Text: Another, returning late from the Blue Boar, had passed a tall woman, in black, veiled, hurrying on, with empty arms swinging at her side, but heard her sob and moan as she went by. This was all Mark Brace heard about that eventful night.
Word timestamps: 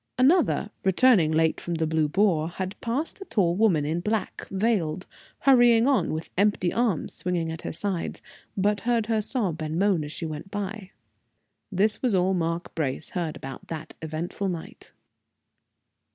Another, 0.17 0.71
returning 0.83 1.31
late 1.31 1.61
from 1.61 1.75
the 1.75 1.85
Blue 1.85 2.07
Boar, 2.09 2.49
had 2.49 2.75
passed 2.81 3.21
a 3.21 3.25
tall 3.25 3.55
woman, 3.55 3.85
in 3.85 3.99
black, 3.99 4.47
veiled, 4.49 5.05
hurrying 5.41 5.85
on, 5.87 6.11
with 6.11 6.31
empty 6.35 6.73
arms 6.73 7.13
swinging 7.13 7.51
at 7.51 7.61
her 7.61 7.71
side, 7.71 8.19
but 8.57 8.79
heard 8.79 9.05
her 9.05 9.21
sob 9.21 9.61
and 9.61 9.77
moan 9.77 10.03
as 10.03 10.11
she 10.11 10.25
went 10.25 10.49
by. 10.49 10.89
This 11.71 12.01
was 12.01 12.15
all 12.15 12.33
Mark 12.33 12.73
Brace 12.73 13.11
heard 13.11 13.35
about 13.35 13.67
that 13.67 13.93
eventful 14.01 14.49
night. 14.49 14.91